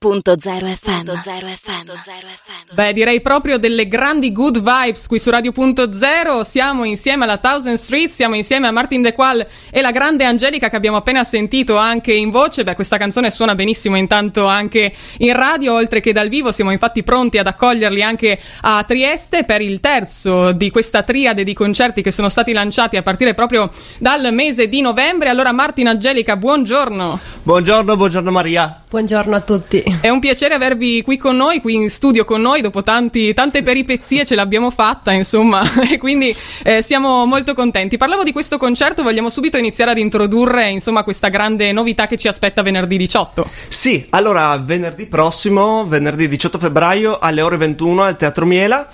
Punto 0.00 0.38
zero 0.38 0.66
FM. 0.66 1.10
Zero 1.22 1.48
FM. 1.48 1.90
Zero 2.02 2.28
FM. 2.28 2.72
Beh, 2.72 2.92
direi 2.92 3.20
proprio 3.20 3.58
delle 3.58 3.88
grandi 3.88 4.30
good 4.30 4.58
vibes 4.58 5.08
qui 5.08 5.18
su 5.18 5.28
Radio 5.28 5.50
Punto 5.50 5.92
Zero. 5.92 6.44
Siamo 6.44 6.84
insieme 6.84 7.24
alla 7.24 7.38
Thousand 7.38 7.76
Street, 7.78 8.08
siamo 8.08 8.36
insieme 8.36 8.68
a 8.68 8.70
Martin 8.70 9.02
De 9.02 9.12
Qual 9.12 9.44
e 9.72 9.80
la 9.80 9.90
grande 9.90 10.22
Angelica 10.22 10.70
che 10.70 10.76
abbiamo 10.76 10.98
appena 10.98 11.24
sentito 11.24 11.76
anche 11.76 12.12
in 12.12 12.30
voce. 12.30 12.62
Beh, 12.62 12.76
questa 12.76 12.96
canzone 12.96 13.32
suona 13.32 13.56
benissimo 13.56 13.96
intanto 13.96 14.46
anche 14.46 14.94
in 15.16 15.32
radio, 15.32 15.74
oltre 15.74 15.98
che 15.98 16.12
dal 16.12 16.28
vivo. 16.28 16.52
Siamo 16.52 16.70
infatti 16.70 17.02
pronti 17.02 17.38
ad 17.38 17.48
accoglierli 17.48 18.00
anche 18.00 18.38
a 18.60 18.84
Trieste 18.84 19.42
per 19.42 19.62
il 19.62 19.80
terzo 19.80 20.52
di 20.52 20.70
questa 20.70 21.02
triade 21.02 21.42
di 21.42 21.54
concerti 21.54 22.02
che 22.02 22.12
sono 22.12 22.28
stati 22.28 22.52
lanciati 22.52 22.96
a 22.96 23.02
partire 23.02 23.34
proprio 23.34 23.68
dal 23.98 24.32
mese 24.32 24.68
di 24.68 24.80
novembre. 24.80 25.28
Allora, 25.28 25.50
Martin, 25.50 25.88
Angelica, 25.88 26.36
buongiorno. 26.36 27.18
Buongiorno, 27.42 27.96
buongiorno 27.96 28.30
Maria. 28.30 28.82
Buongiorno 28.90 29.36
a 29.36 29.40
tutti. 29.40 29.84
È 30.00 30.08
un 30.08 30.18
piacere 30.18 30.54
avervi 30.54 31.02
qui 31.02 31.18
con 31.18 31.36
noi, 31.36 31.60
qui 31.60 31.74
in 31.74 31.90
studio 31.90 32.24
con 32.24 32.40
noi, 32.40 32.62
dopo 32.62 32.82
tanti, 32.82 33.34
tante 33.34 33.62
peripezie 33.62 34.24
ce 34.24 34.34
l'abbiamo 34.34 34.70
fatta, 34.70 35.12
insomma, 35.12 35.60
e 35.92 35.98
quindi 35.98 36.34
eh, 36.62 36.80
siamo 36.80 37.26
molto 37.26 37.52
contenti. 37.52 37.98
Parlavo 37.98 38.24
di 38.24 38.32
questo 38.32 38.56
concerto, 38.56 39.02
vogliamo 39.02 39.28
subito 39.28 39.58
iniziare 39.58 39.90
ad 39.90 39.98
introdurre, 39.98 40.70
insomma, 40.70 41.04
questa 41.04 41.28
grande 41.28 41.70
novità 41.70 42.06
che 42.06 42.16
ci 42.16 42.28
aspetta 42.28 42.62
venerdì 42.62 42.96
18. 42.96 43.46
Sì, 43.68 44.06
allora 44.08 44.56
venerdì 44.56 45.04
prossimo, 45.04 45.86
venerdì 45.86 46.26
18 46.26 46.58
febbraio 46.58 47.18
alle 47.18 47.42
ore 47.42 47.58
21 47.58 48.02
al 48.02 48.16
Teatro 48.16 48.46
Miela 48.46 48.88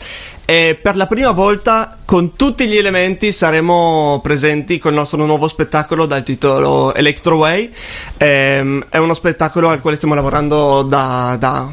e 0.47 0.79
per 0.81 0.97
la 0.97 1.07
prima 1.07 1.31
volta 1.31 1.97
con 2.05 2.37
tutti 2.37 2.67
gli 2.67 2.77
elementi 2.77 3.33
saremo 3.33 4.21
presenti 4.23 4.79
con 4.79 4.93
il 4.93 4.99
nostro 4.99 5.25
nuovo 5.25 5.49
spettacolo 5.49 6.05
dal 6.07 6.23
titolo 6.23 6.95
Electroway. 6.95 7.73
Ehm, 8.19 8.85
è 8.91 8.99
uno 8.99 9.15
spettacolo 9.15 9.71
al 9.71 9.81
quale 9.81 9.97
stiamo 9.97 10.15
lavorando 10.15 10.83
da, 10.83 11.37
da 11.39 11.73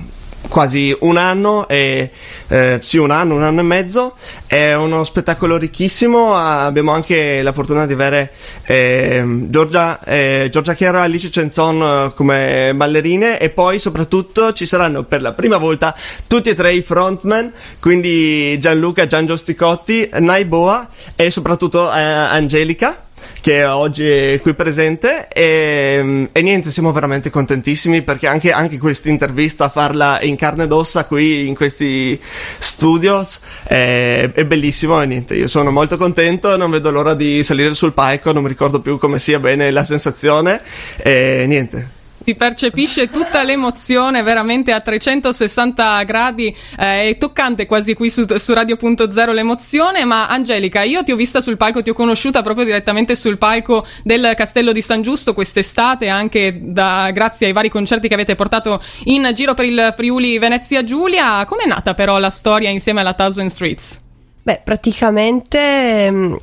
quasi 0.52 0.94
un 1.00 1.16
anno, 1.16 1.66
e, 1.70 2.12
eh, 2.50 2.80
sì 2.82 2.98
un 2.98 3.10
anno, 3.10 3.36
un 3.36 3.44
anno 3.44 3.62
e 3.62 3.64
mezzo, 3.64 4.16
è 4.46 4.74
uno 4.74 5.06
spettacolo 5.06 5.56
ricchissimo, 5.56 6.36
abbiamo 6.36 6.92
anche 6.92 7.42
la 7.42 7.54
fortuna 7.54 7.86
di 7.86 7.94
avere 7.94 8.34
eh, 8.64 9.24
Giorgia, 9.48 10.04
eh, 10.04 10.50
Giorgia 10.52 10.74
Chiaro 10.74 10.98
e 10.98 11.02
Alice 11.04 11.32
Cenzon 11.32 11.82
eh, 11.82 12.12
come 12.16 12.74
ballerine. 12.76 13.40
E 13.40 13.50
poi 13.50 13.80
soprattutto 13.80 14.52
ci 14.52 14.66
saranno 14.66 15.04
per 15.04 15.22
la 15.22 15.32
prima 15.32 15.56
volta 15.56 15.96
tutti 16.28 16.50
e 16.50 16.54
tre 16.54 16.74
i 16.74 16.82
frontman, 16.82 17.54
quindi 17.80 18.60
Gianluca, 18.60 19.08
Giangio 19.08 19.38
Sticotti, 19.38 20.10
Naiboa 20.20 20.90
e 21.16 21.32
soprattutto 21.32 21.90
eh, 21.94 22.02
Angelica 22.02 23.04
che 23.42 23.66
oggi 23.66 24.08
è 24.08 24.40
qui 24.40 24.54
presente 24.54 25.28
e, 25.28 26.30
e, 26.32 26.42
niente, 26.42 26.72
siamo 26.72 26.92
veramente 26.92 27.30
contentissimi 27.30 28.04
perché 28.04 28.28
anche, 28.28 28.52
anche 28.52 28.78
questa 28.78 29.10
intervista, 29.10 29.70
farla 29.70 30.22
in 30.22 30.36
carne 30.36 30.64
ed 30.66 30.72
ossa 30.72 31.06
qui 31.06 31.48
in 31.48 31.56
questi 31.56 32.20
studios 32.60 33.40
è, 33.64 34.30
è 34.32 34.46
bellissimo 34.46 35.02
e 35.02 35.06
niente, 35.08 35.36
io 35.36 35.48
sono 35.48 35.72
molto 35.72 35.98
contento, 35.98 36.56
non 36.56 36.70
vedo 36.70 36.92
l'ora 36.92 37.16
di 37.16 37.44
salire 37.44 37.74
sul 37.74 37.94
palco, 37.94 38.32
non 38.32 38.44
mi 38.44 38.50
ricordo 38.50 38.80
più 38.80 38.98
come 39.00 39.20
sia 39.20 39.40
bene 39.40 39.72
la 39.72 39.84
sensazione 39.84 40.62
e 40.98 41.46
niente 41.48 42.00
si 42.24 42.36
percepisce 42.36 43.10
tutta 43.10 43.44
l'emozione 43.44 44.22
veramente 44.22 44.72
a 44.72 44.80
360 44.80 46.04
gradi, 46.04 46.56
eh, 46.78 47.10
è 47.10 47.18
toccante 47.18 47.66
quasi 47.66 47.94
qui 47.94 48.10
su, 48.10 48.26
su 48.38 48.54
Radio.0 48.54 49.34
l'emozione, 49.34 50.06
ma 50.06 50.28
Angelica, 50.28 50.84
io 50.84 51.04
ti 51.04 51.12
ho 51.12 51.16
vista 51.16 51.42
sul 51.42 51.58
palco, 51.58 51.82
ti 51.82 51.90
ho 51.90 51.94
conosciuta 51.94 52.42
proprio 52.42 52.66
direttamente 52.66 53.16
sul 53.16 53.38
palco 53.38 53.86
del 54.04 54.34
Castello 54.36 54.72
di 54.72 54.82
San 54.82 55.02
Giusto 55.02 55.34
quest'estate, 55.34 56.08
anche 56.10 56.60
da, 56.62 57.10
grazie 57.12 57.48
ai 57.48 57.54
vari 57.54 57.70
concerti 57.70 58.08
che 58.08 58.14
avete 58.14 58.36
portato 58.36 58.80
in 59.06 59.30
giro 59.34 59.54
per 59.54 59.66
il 59.66 59.94
Friuli 59.96 60.38
Venezia 60.38 60.84
Giulia. 60.84 61.44
Com'è 61.46 61.66
nata 61.66 61.94
però 61.94 62.20
la 62.20 62.30
storia 62.30 62.70
insieme 62.70 63.02
alla 63.02 63.14
Thousand 63.14 63.50
Streets? 63.50 64.00
Beh, 64.44 64.62
praticamente 64.64 66.10
mm, 66.10 66.36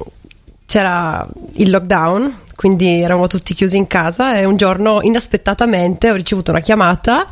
c'era 0.67 1.27
il 1.55 1.71
lockdown, 1.71 2.35
quindi 2.59 3.03
eravamo 3.03 3.29
tutti 3.29 3.55
chiusi 3.55 3.77
in 3.77 3.87
casa 3.87 4.37
e 4.37 4.45
un 4.45 4.57
giorno 4.57 4.99
inaspettatamente 5.01 6.11
ho 6.11 6.17
ricevuto 6.17 6.51
una 6.51 6.59
chiamata 6.59 7.29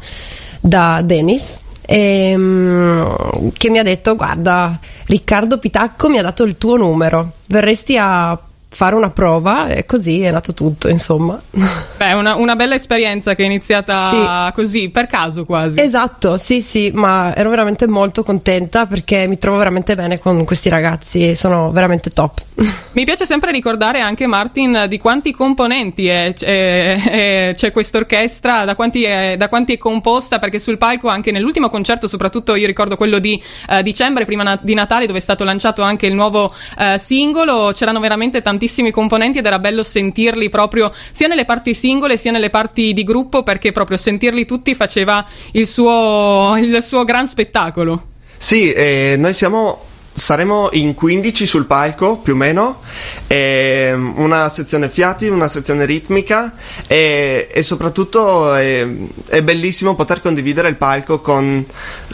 da 0.60 1.02
Dennis 1.02 1.62
e, 1.84 2.32
um, 2.32 3.50
che 3.52 3.68
mi 3.68 3.78
ha 3.78 3.82
detto 3.82 4.14
guarda 4.14 4.78
Riccardo 5.06 5.58
Pitacco 5.58 6.08
mi 6.08 6.18
ha 6.18 6.22
dato 6.22 6.44
il 6.44 6.56
tuo 6.58 6.76
numero. 6.76 7.32
Verresti 7.46 7.98
a 7.98 8.38
fare 8.76 8.94
una 8.94 9.08
prova 9.08 9.68
e 9.68 9.86
così 9.86 10.20
è 10.20 10.30
nato 10.30 10.52
tutto, 10.52 10.90
insomma. 10.90 11.40
Beh, 11.96 12.12
una, 12.12 12.34
una 12.34 12.56
bella 12.56 12.74
esperienza 12.74 13.34
che 13.34 13.42
è 13.42 13.46
iniziata 13.46 14.48
sì. 14.48 14.52
così, 14.52 14.90
per 14.90 15.06
caso 15.06 15.46
quasi. 15.46 15.80
Esatto, 15.80 16.36
sì, 16.36 16.60
sì, 16.60 16.90
ma 16.92 17.34
ero 17.34 17.48
veramente 17.48 17.86
molto 17.86 18.22
contenta 18.22 18.84
perché 18.84 19.26
mi 19.28 19.38
trovo 19.38 19.56
veramente 19.56 19.94
bene 19.94 20.18
con 20.18 20.44
questi 20.44 20.68
ragazzi, 20.68 21.34
sono 21.34 21.70
veramente 21.70 22.10
top. 22.10 22.42
Mi 22.92 23.04
piace 23.04 23.24
sempre 23.24 23.50
ricordare 23.50 24.00
anche 24.00 24.26
Martin 24.26 24.84
di 24.88 24.98
quanti 24.98 25.32
componenti 25.32 26.06
è, 26.06 26.34
è, 26.34 27.02
è, 27.02 27.52
c'è 27.54 27.70
questa 27.70 27.96
orchestra, 27.96 28.64
da 28.64 28.74
quanti, 28.74 29.04
è, 29.04 29.36
da 29.38 29.48
quanti, 29.48 29.74
è, 29.74 29.78
composta, 29.78 30.38
perché 30.38 30.58
sul 30.58 30.76
palco 30.76 31.08
anche 31.08 31.30
nell'ultimo 31.30 31.70
concerto, 31.70 32.08
soprattutto 32.08 32.54
io 32.54 32.66
ricordo 32.66 32.96
quello 32.96 33.18
di 33.18 33.42
uh, 33.70 33.80
dicembre, 33.80 34.26
prima 34.26 34.42
na- 34.42 34.58
di 34.60 34.74
Natale, 34.74 35.06
dove 35.06 35.18
è 35.18 35.22
stato 35.22 35.44
lanciato 35.44 35.80
anche 35.82 36.06
il 36.06 36.14
nuovo 36.14 36.44
uh, 36.78 36.96
singolo, 36.96 37.72
c'erano 37.72 38.00
veramente 38.00 38.42
tantissimi 38.42 38.64
tantissimi 38.66 38.90
componenti 38.90 39.38
ed 39.38 39.46
era 39.46 39.58
bello 39.58 39.82
sentirli 39.82 40.48
proprio 40.48 40.92
sia 41.12 41.28
nelle 41.28 41.44
parti 41.44 41.72
singole 41.72 42.16
sia 42.16 42.32
nelle 42.32 42.50
parti 42.50 42.92
di 42.92 43.04
gruppo 43.04 43.42
perché 43.42 43.70
proprio 43.72 43.96
sentirli 43.96 44.44
tutti 44.44 44.74
faceva 44.74 45.24
il 45.52 45.66
suo, 45.66 46.56
il 46.58 46.82
suo 46.82 47.04
gran 47.04 47.26
spettacolo. 47.28 48.14
Sì, 48.36 48.72
eh, 48.72 49.14
noi 49.16 49.32
siamo 49.32 49.80
saremo 50.16 50.70
in 50.72 50.94
15 50.94 51.44
sul 51.44 51.66
palco 51.66 52.16
più 52.16 52.32
o 52.32 52.36
meno, 52.36 52.80
una 53.28 54.48
sezione 54.48 54.88
fiati, 54.88 55.28
una 55.28 55.46
sezione 55.46 55.84
ritmica 55.84 56.54
e, 56.86 57.48
e 57.52 57.62
soprattutto 57.62 58.54
è, 58.54 58.86
è, 59.26 59.42
bellissimo 59.42 59.94
poter 59.94 60.22
condividere 60.22 60.70
il 60.70 60.76
palco 60.76 61.20
con, 61.20 61.64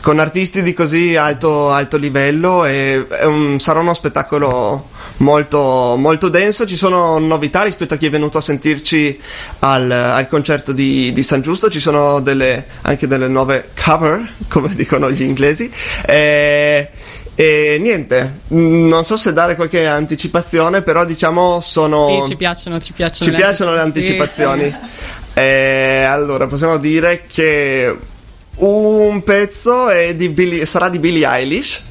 con 0.00 0.18
artisti 0.18 0.62
di 0.62 0.72
così 0.72 1.14
alto, 1.14 1.70
alto 1.70 1.96
livello 1.96 2.64
e 2.64 3.06
un, 3.22 3.60
sarà 3.60 3.78
uno 3.78 3.94
spettacolo 3.94 4.90
molto, 5.22 5.94
molto 5.96 6.28
denso. 6.28 6.66
Ci 6.66 6.76
sono 6.76 7.18
novità 7.18 7.62
rispetto 7.62 7.94
a 7.94 7.96
chi 7.96 8.06
è 8.06 8.10
venuto 8.10 8.38
a 8.38 8.40
sentirci 8.42 9.18
al, 9.60 9.90
al 9.90 10.28
concerto 10.28 10.72
di, 10.72 11.12
di, 11.12 11.22
San 11.22 11.40
Giusto. 11.40 11.70
Ci 11.70 11.80
sono 11.80 12.20
delle, 12.20 12.66
anche 12.82 13.06
delle 13.06 13.28
nuove 13.28 13.70
cover, 13.82 14.34
come 14.48 14.74
dicono 14.74 15.10
gli 15.10 15.22
inglesi. 15.22 15.72
E, 16.04 16.90
e 17.34 17.78
niente, 17.80 18.40
non 18.48 19.04
so 19.04 19.16
se 19.16 19.32
dare 19.32 19.56
qualche 19.56 19.86
anticipazione, 19.86 20.82
però 20.82 21.04
diciamo 21.04 21.60
sono. 21.60 22.22
Sì, 22.24 22.30
ci 22.30 22.36
piacciono, 22.36 22.80
ci 22.80 22.92
piacciono. 22.92 23.24
Ci 23.24 23.30
le 23.30 23.36
piacciono 23.36 23.72
le 23.72 23.80
anticipazioni. 23.80 24.64
Sì. 24.70 25.10
E 25.34 26.04
allora 26.06 26.46
possiamo 26.46 26.76
dire 26.76 27.24
che 27.26 27.96
un 28.56 29.22
pezzo 29.24 29.86
di 30.14 30.28
Billie, 30.28 30.66
sarà 30.66 30.90
di 30.90 30.98
Billie 30.98 31.26
Eilish, 31.26 31.82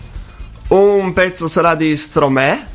un 0.68 1.12
pezzo 1.12 1.48
sarà 1.48 1.74
di 1.74 1.98
Stromae 1.98 2.68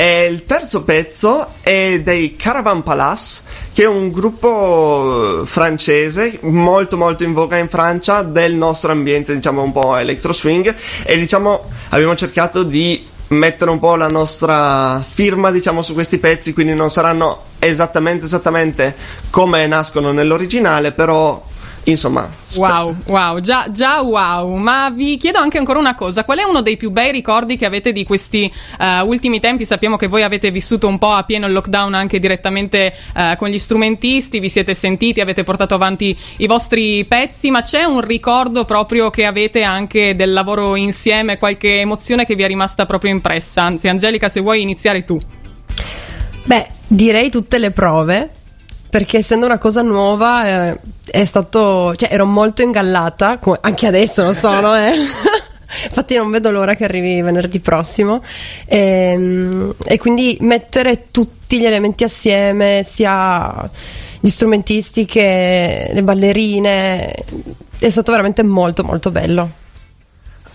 e 0.00 0.28
il 0.28 0.46
terzo 0.46 0.82
pezzo 0.82 1.56
è 1.60 2.00
dei 2.02 2.34
Caravan 2.34 2.82
Palace, 2.82 3.42
che 3.70 3.82
è 3.82 3.86
un 3.86 4.10
gruppo 4.10 5.42
francese 5.44 6.38
molto 6.40 6.96
molto 6.96 7.22
in 7.22 7.34
voga 7.34 7.58
in 7.58 7.68
Francia 7.68 8.22
del 8.22 8.54
nostro 8.54 8.92
ambiente, 8.92 9.34
diciamo 9.34 9.60
un 9.60 9.72
po' 9.72 9.98
electro 9.98 10.32
swing. 10.32 10.74
E 11.04 11.18
diciamo 11.18 11.68
abbiamo 11.90 12.16
cercato 12.16 12.62
di 12.62 13.06
mettere 13.28 13.70
un 13.70 13.78
po' 13.78 13.94
la 13.96 14.08
nostra 14.08 15.04
firma 15.06 15.50
diciamo 15.50 15.82
su 15.82 15.92
questi 15.92 16.16
pezzi, 16.16 16.54
quindi 16.54 16.72
non 16.72 16.88
saranno 16.88 17.42
esattamente 17.58 18.24
esattamente 18.24 18.96
come 19.28 19.66
nascono 19.66 20.12
nell'originale, 20.12 20.92
però 20.92 21.44
Insomma, 21.90 22.30
wow, 22.54 22.94
wow, 23.06 23.40
già, 23.40 23.70
già, 23.70 24.00
wow. 24.00 24.54
Ma 24.56 24.90
vi 24.90 25.16
chiedo 25.16 25.38
anche 25.38 25.58
ancora 25.58 25.78
una 25.78 25.94
cosa: 25.94 26.24
qual 26.24 26.38
è 26.38 26.42
uno 26.42 26.60
dei 26.60 26.76
più 26.76 26.90
bei 26.90 27.12
ricordi 27.12 27.56
che 27.56 27.66
avete 27.66 27.92
di 27.92 28.04
questi 28.04 28.52
uh, 28.78 29.06
ultimi 29.06 29.40
tempi? 29.40 29.64
Sappiamo 29.64 29.96
che 29.96 30.06
voi 30.06 30.22
avete 30.22 30.50
vissuto 30.50 30.86
un 30.86 30.98
po' 30.98 31.10
a 31.12 31.24
pieno 31.24 31.46
il 31.46 31.52
lockdown 31.52 31.94
anche 31.94 32.18
direttamente 32.18 32.94
uh, 33.14 33.36
con 33.36 33.48
gli 33.48 33.58
strumentisti, 33.58 34.40
vi 34.40 34.48
siete 34.48 34.74
sentiti, 34.74 35.20
avete 35.20 35.44
portato 35.44 35.74
avanti 35.74 36.16
i 36.38 36.46
vostri 36.46 37.04
pezzi, 37.04 37.50
ma 37.50 37.62
c'è 37.62 37.84
un 37.84 38.00
ricordo 38.00 38.64
proprio 38.64 39.10
che 39.10 39.24
avete 39.24 39.62
anche 39.62 40.14
del 40.14 40.32
lavoro 40.32 40.76
insieme, 40.76 41.38
qualche 41.38 41.80
emozione 41.80 42.26
che 42.26 42.34
vi 42.34 42.42
è 42.42 42.46
rimasta 42.46 42.86
proprio 42.86 43.10
impressa? 43.10 43.62
Anzi, 43.62 43.88
Angelica, 43.88 44.28
se 44.28 44.40
vuoi 44.40 44.62
iniziare 44.62 45.04
tu. 45.04 45.18
Beh, 46.44 46.66
direi 46.86 47.30
tutte 47.30 47.58
le 47.58 47.70
prove 47.70 48.30
perché 48.90 49.18
essendo 49.18 49.46
una 49.46 49.58
cosa 49.58 49.82
nuova 49.82 50.70
eh, 50.70 50.78
è 51.10 51.24
stato 51.24 51.94
cioè 51.94 52.08
ero 52.12 52.26
molto 52.26 52.62
ingallata 52.62 53.38
come 53.38 53.58
anche 53.60 53.86
adesso 53.86 54.24
lo 54.24 54.32
sono 54.32 54.76
eh. 54.76 54.92
infatti 55.84 56.16
non 56.16 56.30
vedo 56.30 56.50
l'ora 56.50 56.74
che 56.74 56.84
arrivi 56.84 57.22
venerdì 57.22 57.60
prossimo 57.60 58.22
e, 58.66 58.78
ehm, 58.78 59.74
e, 59.84 59.98
quindi 59.98 60.36
mettere 60.40 61.06
tutti 61.10 61.58
gli 61.58 61.64
elementi 61.64 62.04
assieme 62.04 62.82
sia 62.84 63.70
gli 64.20 64.28
strumentisti 64.28 65.06
che 65.06 65.90
le 65.92 66.02
ballerine. 66.02 67.14
È 67.78 67.88
stato 67.88 68.10
veramente 68.10 68.42
molto 68.42 68.84
molto 68.84 69.10
bello. 69.10 69.50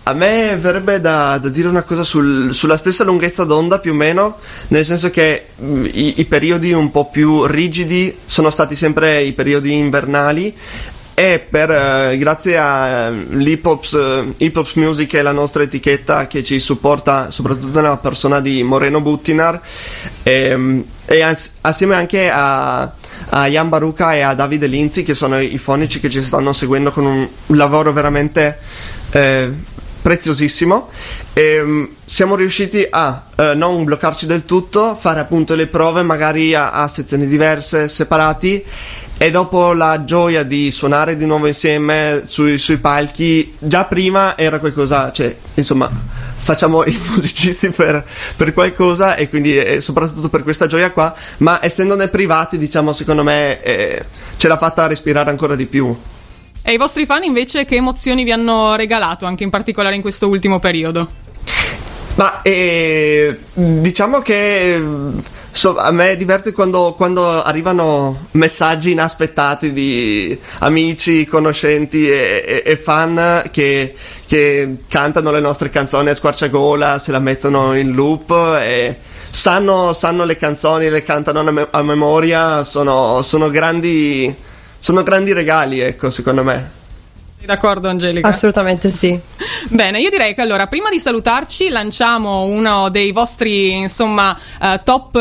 A 0.08 0.12
me 0.12 0.56
verrebbe 0.56 1.00
da, 1.00 1.36
da 1.36 1.48
dire 1.48 1.66
una 1.66 1.82
cosa 1.82 2.04
sul, 2.04 2.54
sulla 2.54 2.76
stessa 2.76 3.02
lunghezza 3.02 3.42
d'onda 3.42 3.80
più 3.80 3.90
o 3.90 3.96
meno, 3.96 4.36
nel 4.68 4.84
senso 4.84 5.10
che 5.10 5.46
mh, 5.56 5.84
i, 5.84 6.20
i 6.20 6.24
periodi 6.26 6.72
un 6.72 6.92
po' 6.92 7.10
più 7.10 7.44
rigidi 7.44 8.16
sono 8.24 8.50
stati 8.50 8.76
sempre 8.76 9.22
i 9.22 9.32
periodi 9.32 9.74
invernali 9.74 10.54
e 11.12 11.44
per, 11.50 11.72
eh, 11.72 12.18
grazie 12.18 12.56
all'hip 12.56 13.64
hop 13.66 13.84
eh, 14.38 14.64
music 14.74 15.14
e 15.14 15.22
la 15.22 15.32
nostra 15.32 15.64
etichetta 15.64 16.28
che 16.28 16.44
ci 16.44 16.60
supporta 16.60 17.32
soprattutto 17.32 17.80
nella 17.80 17.96
persona 17.96 18.40
di 18.40 18.62
Moreno 18.62 19.00
Buttinar 19.00 19.60
ehm, 20.22 20.84
e, 21.04 21.16
e 21.16 21.36
assieme 21.62 21.96
anche 21.96 22.30
a, 22.30 22.92
a 23.30 23.46
Jan 23.48 23.68
Baruca 23.68 24.14
e 24.14 24.20
a 24.20 24.34
Davide 24.34 24.68
Linzi 24.68 25.02
che 25.02 25.14
sono 25.14 25.40
i 25.40 25.58
fonici 25.58 25.98
che 25.98 26.10
ci 26.10 26.22
stanno 26.22 26.52
seguendo 26.52 26.92
con 26.92 27.06
un 27.06 27.56
lavoro 27.56 27.92
veramente 27.92 28.58
eh, 29.10 29.74
preziosissimo 30.06 30.88
e, 31.32 31.88
siamo 32.04 32.36
riusciti 32.36 32.86
a 32.88 33.24
eh, 33.34 33.54
non 33.54 33.82
bloccarci 33.82 34.24
del 34.24 34.44
tutto 34.44 34.94
fare 34.94 35.18
appunto 35.18 35.56
le 35.56 35.66
prove 35.66 36.04
magari 36.04 36.54
a, 36.54 36.70
a 36.70 36.86
sezioni 36.86 37.26
diverse 37.26 37.88
separati 37.88 38.64
e 39.18 39.30
dopo 39.32 39.72
la 39.72 40.04
gioia 40.04 40.44
di 40.44 40.70
suonare 40.70 41.16
di 41.16 41.26
nuovo 41.26 41.48
insieme 41.48 42.22
sui, 42.26 42.56
sui 42.56 42.76
palchi, 42.76 43.56
già 43.58 43.86
prima 43.86 44.38
era 44.38 44.60
qualcosa, 44.60 45.10
cioè, 45.10 45.34
insomma, 45.54 45.90
facciamo 45.90 46.84
i 46.84 46.96
musicisti 47.10 47.70
per, 47.70 48.06
per 48.36 48.52
qualcosa 48.52 49.16
e 49.16 49.28
quindi 49.28 49.58
eh, 49.58 49.80
soprattutto 49.80 50.28
per 50.28 50.44
questa 50.44 50.68
gioia 50.68 50.92
qua, 50.92 51.12
ma 51.38 51.58
essendone 51.64 52.06
privati, 52.06 52.58
diciamo, 52.58 52.92
secondo 52.92 53.24
me 53.24 53.60
eh, 53.60 54.04
ce 54.36 54.46
l'ha 54.46 54.56
fatta 54.56 54.86
respirare 54.86 55.30
ancora 55.30 55.56
di 55.56 55.66
più. 55.66 55.96
E 56.68 56.72
i 56.72 56.78
vostri 56.78 57.06
fan 57.06 57.22
invece 57.22 57.64
che 57.64 57.76
emozioni 57.76 58.24
vi 58.24 58.32
hanno 58.32 58.74
regalato, 58.74 59.24
anche 59.24 59.44
in 59.44 59.50
particolare 59.50 59.94
in 59.94 60.00
questo 60.00 60.26
ultimo 60.26 60.58
periodo? 60.58 61.08
Ma 62.16 62.42
eh, 62.42 63.38
diciamo 63.52 64.18
che 64.18 64.82
So, 65.52 65.74
a 65.76 65.90
me 65.90 66.16
diverte 66.16 66.52
quando, 66.52 66.92
quando, 66.94 67.42
arrivano 67.42 68.26
messaggi 68.32 68.90
inaspettati 68.90 69.72
di 69.72 70.38
amici, 70.58 71.24
conoscenti 71.24 72.10
e, 72.10 72.44
e, 72.46 72.62
e 72.66 72.76
fan 72.76 73.48
che, 73.50 73.94
che, 74.26 74.76
cantano 74.86 75.30
le 75.30 75.40
nostre 75.40 75.70
canzoni 75.70 76.10
a 76.10 76.14
squarciagola, 76.14 76.98
se 76.98 77.10
la 77.10 77.20
mettono 77.20 77.74
in 77.74 77.92
loop 77.92 78.30
e 78.60 78.96
sanno, 79.30 79.94
sanno 79.94 80.24
le 80.24 80.36
canzoni, 80.36 80.90
le 80.90 81.02
cantano 81.02 81.40
a, 81.40 81.50
me- 81.50 81.68
a 81.70 81.82
memoria, 81.82 82.62
sono, 82.62 83.22
sono, 83.22 83.48
grandi, 83.48 84.34
sono 84.86 85.02
grandi 85.02 85.32
regali, 85.32 85.80
ecco, 85.80 86.10
secondo 86.10 86.44
me. 86.44 86.70
D'accordo 87.44 87.88
Angelica? 87.88 88.28
Assolutamente 88.28 88.92
sì. 88.92 89.18
Bene, 89.68 89.98
io 89.98 90.10
direi 90.10 90.32
che 90.32 90.42
allora 90.42 90.68
prima 90.68 90.90
di 90.90 91.00
salutarci 91.00 91.70
lanciamo 91.70 92.44
uno 92.44 92.88
dei 92.88 93.10
vostri 93.10 93.72
insomma 93.72 94.38
uh, 94.60 94.80
top 94.84 95.16
uh, 95.16 95.18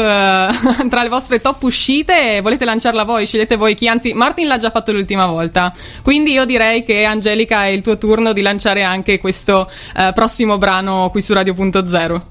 tra 0.88 1.02
le 1.02 1.10
vostre 1.10 1.42
top 1.42 1.64
uscite, 1.64 2.42
volete 2.42 2.64
lanciarla 2.64 3.06
voi, 3.06 3.26
scegliete 3.26 3.56
voi 3.56 3.74
chi, 3.74 3.88
anzi 3.88 4.14
Martin 4.14 4.46
l'ha 4.46 4.60
già 4.60 4.70
fatto 4.70 4.92
l'ultima 4.92 5.26
volta, 5.26 5.74
quindi 6.04 6.34
io 6.34 6.46
direi 6.46 6.84
che 6.84 7.04
Angelica 7.04 7.66
è 7.66 7.70
il 7.70 7.82
tuo 7.82 7.98
turno 7.98 8.34
di 8.34 8.44
lanciare 8.44 8.84
anche 8.84 9.18
questo 9.18 9.68
uh, 9.98 10.14
prossimo 10.14 10.60
brano 10.60 11.10
qui 11.10 11.24
su 11.24 11.34
Radio.0. 11.34 12.22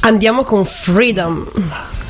Andiamo 0.00 0.42
con 0.42 0.66
Freedom. 0.66 1.50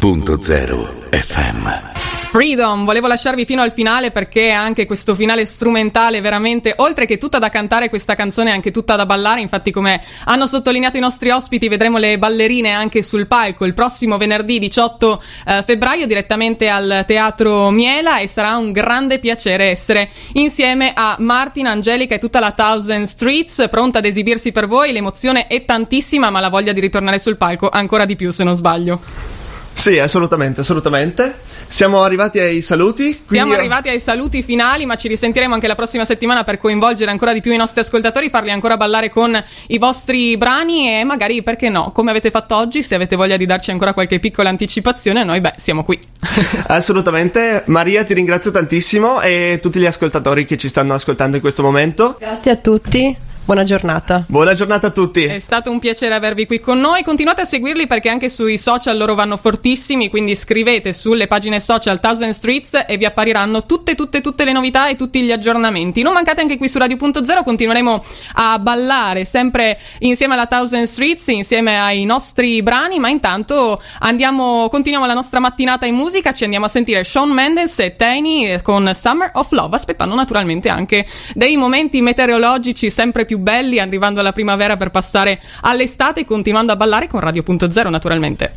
Punto 0.00 0.42
zero 0.42 0.92
FM. 1.10 1.95
Freedom, 2.36 2.84
volevo 2.84 3.06
lasciarvi 3.06 3.46
fino 3.46 3.62
al 3.62 3.72
finale 3.72 4.10
perché 4.10 4.50
anche 4.50 4.84
questo 4.84 5.14
finale 5.14 5.46
strumentale 5.46 6.20
veramente, 6.20 6.74
oltre 6.76 7.06
che 7.06 7.16
tutta 7.16 7.38
da 7.38 7.48
cantare, 7.48 7.88
questa 7.88 8.14
canzone 8.14 8.50
è 8.50 8.52
anche 8.52 8.70
tutta 8.70 8.94
da 8.94 9.06
ballare, 9.06 9.40
infatti 9.40 9.70
come 9.70 10.02
hanno 10.24 10.46
sottolineato 10.46 10.98
i 10.98 11.00
nostri 11.00 11.30
ospiti 11.30 11.66
vedremo 11.66 11.96
le 11.96 12.18
ballerine 12.18 12.72
anche 12.72 13.02
sul 13.02 13.26
palco 13.26 13.64
il 13.64 13.72
prossimo 13.72 14.18
venerdì 14.18 14.58
18 14.58 15.22
eh, 15.46 15.62
febbraio 15.62 16.06
direttamente 16.06 16.68
al 16.68 17.04
Teatro 17.06 17.70
Miela 17.70 18.18
e 18.18 18.26
sarà 18.26 18.58
un 18.58 18.70
grande 18.70 19.18
piacere 19.18 19.70
essere 19.70 20.10
insieme 20.34 20.92
a 20.94 21.16
Martin, 21.18 21.68
Angelica 21.68 22.16
e 22.16 22.18
tutta 22.18 22.38
la 22.38 22.50
Thousand 22.50 23.06
Streets 23.06 23.66
pronta 23.70 24.00
ad 24.00 24.04
esibirsi 24.04 24.52
per 24.52 24.66
voi, 24.66 24.92
l'emozione 24.92 25.46
è 25.46 25.64
tantissima 25.64 26.28
ma 26.28 26.40
la 26.40 26.50
voglia 26.50 26.72
di 26.72 26.80
ritornare 26.80 27.18
sul 27.18 27.38
palco 27.38 27.70
ancora 27.70 28.04
di 28.04 28.14
più 28.14 28.30
se 28.30 28.44
non 28.44 28.56
sbaglio. 28.56 29.35
Sì, 29.76 29.98
assolutamente, 29.98 30.62
assolutamente. 30.62 31.34
Siamo 31.68 32.02
arrivati 32.02 32.38
ai 32.38 32.62
saluti. 32.62 33.22
Siamo 33.28 33.52
io... 33.52 33.58
arrivati 33.58 33.88
ai 33.88 34.00
saluti 34.00 34.42
finali, 34.42 34.86
ma 34.86 34.96
ci 34.96 35.06
risentiremo 35.06 35.52
anche 35.54 35.66
la 35.66 35.74
prossima 35.74 36.04
settimana 36.04 36.44
per 36.44 36.58
coinvolgere 36.58 37.10
ancora 37.10 37.32
di 37.32 37.40
più 37.40 37.52
i 37.52 37.56
nostri 37.56 37.80
ascoltatori, 37.80 38.30
farli 38.30 38.50
ancora 38.50 38.76
ballare 38.76 39.10
con 39.10 39.40
i 39.68 39.78
vostri 39.78 40.36
brani 40.38 40.88
e 40.88 41.04
magari, 41.04 41.42
perché 41.42 41.68
no, 41.68 41.92
come 41.92 42.10
avete 42.10 42.30
fatto 42.30 42.56
oggi, 42.56 42.82
se 42.82 42.94
avete 42.94 43.16
voglia 43.16 43.36
di 43.36 43.46
darci 43.46 43.70
ancora 43.70 43.92
qualche 43.92 44.18
piccola 44.18 44.48
anticipazione, 44.48 45.22
noi 45.22 45.40
beh, 45.40 45.54
siamo 45.58 45.84
qui. 45.84 46.00
Assolutamente. 46.66 47.62
Maria, 47.66 48.04
ti 48.04 48.14
ringrazio 48.14 48.50
tantissimo 48.50 49.20
e 49.20 49.58
tutti 49.60 49.78
gli 49.78 49.86
ascoltatori 49.86 50.46
che 50.46 50.56
ci 50.56 50.68
stanno 50.68 50.94
ascoltando 50.94 51.36
in 51.36 51.42
questo 51.42 51.62
momento. 51.62 52.16
Grazie 52.18 52.50
a 52.50 52.56
tutti. 52.56 53.25
Buona 53.46 53.62
giornata. 53.62 54.24
Buona 54.26 54.54
giornata 54.54 54.88
a 54.88 54.90
tutti. 54.90 55.22
È 55.22 55.38
stato 55.38 55.70
un 55.70 55.78
piacere 55.78 56.16
avervi 56.16 56.46
qui 56.46 56.58
con 56.58 56.80
noi. 56.80 57.04
Continuate 57.04 57.42
a 57.42 57.44
seguirli 57.44 57.86
perché 57.86 58.08
anche 58.08 58.28
sui 58.28 58.58
social 58.58 58.96
loro 58.96 59.14
vanno 59.14 59.36
fortissimi. 59.36 60.10
Quindi 60.10 60.34
scrivete 60.34 60.92
sulle 60.92 61.28
pagine 61.28 61.60
social 61.60 62.00
Thousand 62.00 62.32
Streets 62.32 62.82
e 62.88 62.96
vi 62.96 63.04
appariranno 63.04 63.64
tutte, 63.64 63.94
tutte, 63.94 64.20
tutte 64.20 64.42
le 64.42 64.50
novità 64.50 64.88
e 64.88 64.96
tutti 64.96 65.22
gli 65.22 65.30
aggiornamenti. 65.30 66.02
Non 66.02 66.12
mancate 66.12 66.40
anche 66.40 66.56
qui 66.56 66.66
su 66.66 66.78
Radio.0. 66.78 67.44
Continueremo 67.44 68.04
a 68.32 68.58
ballare 68.58 69.24
sempre 69.24 69.78
insieme 70.00 70.34
alla 70.34 70.46
Thousand 70.46 70.86
Streets, 70.86 71.28
insieme 71.28 71.78
ai 71.78 72.04
nostri 72.04 72.60
brani. 72.62 72.98
Ma 72.98 73.10
intanto 73.10 73.80
andiamo, 74.00 74.68
continuiamo 74.68 75.06
la 75.06 75.14
nostra 75.14 75.38
mattinata 75.38 75.86
in 75.86 75.94
musica. 75.94 76.32
Ci 76.32 76.42
andiamo 76.42 76.64
a 76.64 76.68
sentire 76.68 77.04
Sean 77.04 77.30
Mendes 77.30 77.78
e 77.78 77.94
Tiny 77.94 78.60
con 78.60 78.90
Summer 78.92 79.30
of 79.34 79.52
Love. 79.52 79.76
Aspettando 79.76 80.16
naturalmente 80.16 80.68
anche 80.68 81.06
dei 81.32 81.56
momenti 81.56 82.00
meteorologici 82.00 82.90
sempre 82.90 83.24
più 83.24 83.34
più 83.36 83.38
belli, 83.38 83.78
arrivando 83.78 84.20
alla 84.20 84.32
primavera 84.32 84.76
per 84.76 84.90
passare 84.90 85.40
all'estate 85.60 86.24
continuando 86.24 86.72
a 86.72 86.76
ballare 86.76 87.06
con 87.06 87.20
Radio.0 87.20 87.90
naturalmente. 87.90 88.54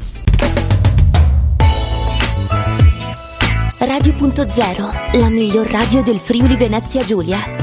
Radio.0, 3.80 5.20
la 5.20 5.30
miglior 5.30 5.68
radio 5.68 6.02
del 6.02 6.18
Friuli 6.18 6.56
Venezia 6.56 7.04
Giulia. 7.04 7.59